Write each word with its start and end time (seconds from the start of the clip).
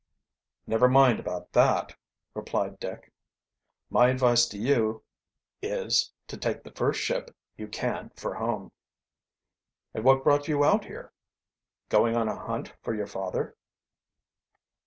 "Never 0.65 0.89
mind 0.89 1.19
about 1.19 1.53
that," 1.53 1.95
replied 2.33 2.79
Dick. 2.79 3.13
"My 3.91 4.09
advice 4.09 4.47
to 4.47 4.57
you 4.57 5.03
is, 5.61 6.11
to 6.25 6.37
take 6.37 6.63
the 6.63 6.71
first 6.71 6.99
ship 6.99 7.29
you 7.55 7.67
can 7.67 8.09
for 8.15 8.33
home." 8.33 8.71
"And 9.93 10.03
what 10.03 10.23
brought 10.23 10.47
you 10.47 10.63
out 10.63 10.85
here 10.85 11.13
going 11.89 12.15
on 12.15 12.27
a 12.27 12.35
hunt 12.35 12.73
for 12.81 12.95
your 12.95 13.05
father?" 13.05 13.55